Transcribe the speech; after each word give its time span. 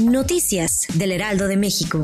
Noticias 0.00 0.86
del 0.94 1.12
Heraldo 1.12 1.48
de 1.48 1.58
México. 1.58 2.02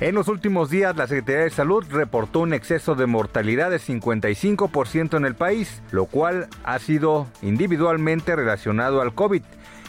En 0.00 0.14
los 0.14 0.28
últimos 0.28 0.68
días, 0.68 0.94
la 0.94 1.06
Secretaría 1.06 1.44
de 1.44 1.50
Salud 1.50 1.84
reportó 1.88 2.40
un 2.40 2.52
exceso 2.52 2.94
de 2.94 3.06
mortalidad 3.06 3.70
de 3.70 3.78
55% 3.78 5.16
en 5.16 5.24
el 5.24 5.34
país, 5.34 5.80
lo 5.90 6.04
cual 6.04 6.48
ha 6.64 6.78
sido 6.78 7.26
individualmente 7.40 8.36
relacionado 8.36 9.00
al 9.00 9.14
COVID. 9.14 9.42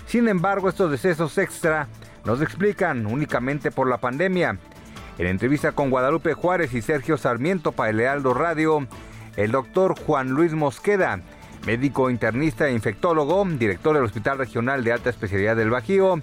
Sin 0.08 0.30
embargo, 0.30 0.70
estos 0.70 0.90
decesos 0.90 1.38
extra 1.38 1.88
no 2.23 2.38
se 2.38 2.46
explican 2.46 3.06
únicamente 3.06 3.70
por 3.70 3.90
la 3.90 3.98
pandemia. 3.98 4.58
En 5.18 5.28
entrevista 5.28 5.73
con 5.73 5.90
Guadalupe 5.90 6.34
Juárez 6.34 6.73
y 6.73 6.82
Sergio 6.82 7.18
Sarmiento 7.18 7.73
para 7.73 7.90
el 7.90 8.00
Heraldo 8.00 8.34
Radio, 8.34 8.88
el 9.36 9.52
doctor 9.52 10.00
Juan 10.00 10.30
Luis 10.30 10.54
Mosqueda, 10.54 11.22
médico 11.66 12.10
internista 12.10 12.68
e 12.68 12.74
infectólogo, 12.74 13.46
director 13.46 13.96
del 13.96 14.06
Hospital 14.06 14.38
Regional 14.38 14.84
de 14.84 14.94
Alta 14.94 15.10
Especialidad 15.10 15.56
del 15.56 15.70
Bajío, 15.70 16.22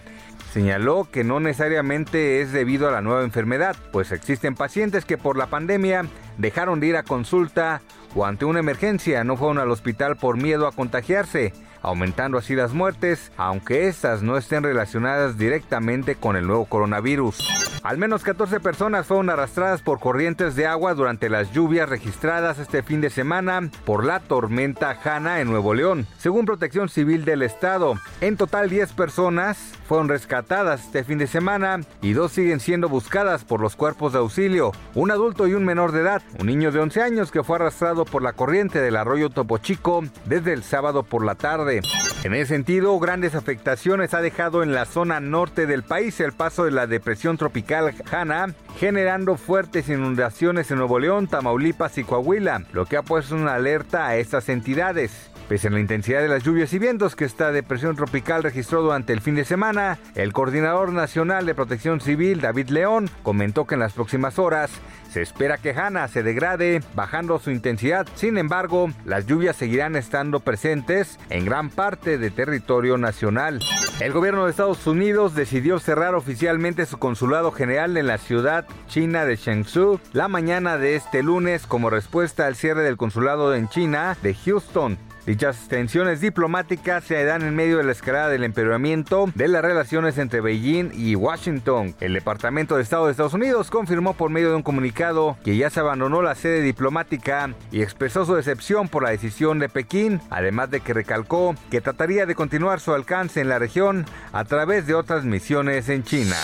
señaló 0.53 1.09
que 1.11 1.25
no 1.25 1.41
necesariamente 1.41 2.41
es 2.41 2.53
debido 2.53 2.89
a 2.89 2.93
la 2.93 3.03
nueva 3.03 3.23
enfermedad, 3.23 3.77
pues 3.93 4.13
existen 4.13 4.55
pacientes 4.55 5.05
que 5.05 5.19
por 5.19 5.37
la 5.37 5.47
pandemia 5.47 6.07
dejaron 6.39 6.81
de 6.81 6.89
ir 6.89 6.97
a 6.97 7.03
consulta 7.03 7.83
o 8.15 8.25
ante 8.25 8.45
una 8.45 8.61
emergencia 8.61 9.23
no 9.25 9.37
fueron 9.37 9.59
al 9.59 9.71
hospital 9.71 10.17
por 10.17 10.37
miedo 10.37 10.67
a 10.67 10.73
contagiarse 10.73 11.53
aumentando 11.83 12.39
así 12.39 12.55
las 12.55 12.73
muertes, 12.73 13.33
aunque 13.37 13.89
estas 13.89 14.23
no 14.23 14.37
estén 14.37 14.63
relacionadas 14.63 15.39
directamente 15.39 16.17
con 16.17 16.37
el 16.37 16.47
nuevo 16.47 16.67
coronavirus. 16.67 17.78
Al 17.83 17.97
menos 17.97 18.23
14 18.23 18.61
personas 18.61 19.07
fueron 19.07 19.31
arrastradas 19.31 19.83
por 19.83 20.01
corrientes 20.01 20.57
de 20.57 20.67
agua 20.67 20.95
durante 20.95 21.29
las 21.29 21.53
lluvias 21.53 21.89
registradas 21.89 22.59
este 22.59 22.83
fin 22.83 23.01
de 23.01 23.09
semana 23.09 23.71
por 23.85 24.05
la 24.05 24.21
tormenta 24.21 24.99
Hanna 25.03 25.41
en 25.41 25.49
Nuevo 25.49 25.75
León, 25.75 26.07
según 26.19 26.45
Protección 26.45 26.89
Civil 26.89 27.25
del 27.25 27.43
Estado. 27.43 27.95
En 28.21 28.37
total 28.37 28.69
10 28.69 28.93
personas 28.93 29.73
fueron 29.87 30.09
rescatadas 30.09 30.85
este 30.87 31.05
fin 31.05 31.19
de 31.19 31.27
semana 31.27 31.81
y 32.03 32.13
dos 32.13 32.33
siguen 32.33 32.61
siendo 32.61 32.89
buscadas 32.89 33.45
por 33.45 33.61
los 33.61 33.77
cuerpos 33.77 34.13
de 34.13 34.19
auxilio, 34.19 34.73
un 34.95 35.11
adulto 35.11 35.47
y 35.47 35.55
un 35.55 35.65
menor 35.65 35.93
de 35.93 36.01
edad, 36.01 36.23
un 36.39 36.47
niño 36.47 36.73
de 36.73 36.81
11 36.81 37.01
años 37.03 37.31
que 37.31 37.45
fue 37.45 37.57
arrastrado 37.57 38.05
por 38.05 38.23
la 38.23 38.33
corriente 38.33 38.81
del 38.81 38.97
arroyo 38.97 39.31
Topo 39.31 39.59
Chico 39.59 40.03
desde 40.27 40.53
el 40.53 40.65
sábado 40.65 41.05
por 41.05 41.25
la 41.25 41.37
tarde. 41.37 41.81
En 42.25 42.35
ese 42.35 42.47
sentido, 42.47 42.99
grandes 42.99 43.37
afectaciones 43.37 44.13
ha 44.13 44.21
dejado 44.21 44.65
en 44.65 44.75
la 44.75 44.87
zona 44.87 45.21
norte 45.21 45.67
del 45.67 45.85
país 45.85 46.19
el 46.19 46.33
paso 46.33 46.65
de 46.65 46.73
la 46.73 46.89
depresión 46.89 47.37
tropical 47.37 47.95
Hanna, 48.11 48.55
generando 48.77 49.37
fuertes 49.37 49.89
inundaciones 49.89 50.69
en 50.71 50.79
Nuevo 50.79 50.99
León, 50.99 51.29
Tamaulipas 51.29 51.97
y 51.97 52.03
Coahuila, 52.03 52.65
lo 52.73 52.87
que 52.87 52.97
ha 52.97 53.03
puesto 53.03 53.37
una 53.37 53.55
alerta 53.55 54.09
a 54.09 54.17
estas 54.17 54.49
entidades. 54.49 55.31
Pese 55.49 55.69
a 55.69 55.71
la 55.71 55.81
intensidad 55.81 56.21
de 56.21 56.29
las 56.29 56.43
lluvias 56.43 56.75
y 56.75 56.79
vientos 56.79 57.17
que 57.17 57.25
esta 57.25 57.53
depresión 57.53 57.97
tropical 57.97 58.43
registró 58.43 58.83
durante 58.83 59.15
el 59.15 59.23
fin 59.23 59.35
de 59.35 59.47
semana, 59.47 59.99
el 60.15 60.35
coordinador 60.35 60.93
nacional 60.93 61.47
de 61.47 61.55
protección 61.55 62.03
civil, 62.03 62.43
David 62.43 62.69
León, 62.69 63.09
comentó 63.23 63.67
que 63.67 63.75
en 63.75 63.81
las 63.81 63.95
próximas 63.95 64.39
horas 64.39 64.71
se 65.11 65.23
espera 65.23 65.57
que 65.57 65.71
Hanna 65.71 66.07
se 66.09 66.23
degrade, 66.23 66.83
bajando 66.95 67.39
su 67.39 67.51
intensidad. 67.51 68.07
Sin 68.15 68.37
embargo, 68.37 68.91
las 69.07 69.25
lluvias 69.25 69.57
seguirán 69.57 69.97
estando 69.97 70.41
presentes 70.41 71.19
en 71.31 71.47
gran 71.47 71.71
parte 71.71 72.19
de 72.19 72.31
territorio 72.31 72.99
nacional. 72.99 73.61
El 74.01 74.13
gobierno 74.13 74.45
de 74.45 74.51
Estados 74.51 74.87
Unidos 74.87 75.35
decidió 75.35 75.79
cerrar 75.79 76.15
oficialmente 76.15 76.85
su 76.85 76.99
consulado 76.99 77.53
general 77.53 77.97
en 77.97 78.07
la 78.07 78.19
ciudad 78.19 78.67
china 78.87 79.25
de 79.25 79.37
Shenzhou 79.37 79.99
la 80.13 80.29
mañana 80.29 80.77
de 80.77 80.95
este 80.95 81.23
lunes 81.23 81.67
como 81.67 81.89
respuesta 81.89 82.47
al 82.47 82.55
cierre 82.55 82.83
del 82.83 82.99
consulado 82.99 83.55
en 83.55 83.69
China 83.71 84.15
de 84.23 84.35
Houston. 84.35 84.99
Dichas 85.29 85.69
tensiones 85.69 86.23
diplomáticas 86.23 87.05
se 87.05 87.23
dan 87.23 87.43
en 87.43 87.55
medio 87.55 87.77
de 87.77 87.85
la 87.85 87.93
escalada 87.93 88.31
del 88.31 88.45
empeoramiento 88.45 89.31
de 89.35 89.47
las 89.49 89.61
relaciones 89.61 90.17
entre 90.17 90.41
Beijing 90.41 90.91
y 90.95 91.17
Washington. 91.17 91.95
El 92.01 92.15
Departamento 92.15 92.77
de 92.77 92.83
Estado 92.83 93.05
de 93.05 93.11
Estados 93.11 93.35
Unidos 93.35 93.71
confirmó 93.71 94.15
por 94.15 94.31
medio 94.31 94.49
de 94.49 94.55
un 94.55 94.63
comunicado 94.63 95.37
que 95.45 95.59
ya 95.59 95.69
se 95.69 95.81
abandonó 95.81 96.23
la 96.23 96.35
sede 96.35 96.63
diplomática 96.63 97.55
y 97.71 97.83
expresó 97.83 98.25
su 98.25 98.37
decepción 98.37 98.89
por 98.89 99.03
la 99.03 99.11
decisión 99.11 99.59
de 99.59 99.69
Pekín, 99.69 100.23
además 100.31 100.71
de 100.71 100.81
que 100.81 100.95
recalcó 100.95 101.55
que 101.71 101.83
trataría 101.83 102.25
de 102.25 102.35
continuar 102.35 102.81
su 102.81 102.95
alcance 102.95 103.43
en 103.43 103.51
la 103.51 103.59
región 103.59 104.07
a 104.33 104.47
través 104.47 104.87
de 104.87 104.95
otras 104.95 105.27
misiones 105.27 105.91
en 105.91 106.05
China. 106.05 106.37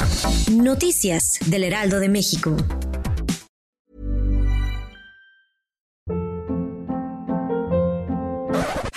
Noticias 0.52 1.38
del 1.46 1.64
Heraldo 1.64 2.00
de 2.00 2.10
México. 2.10 2.54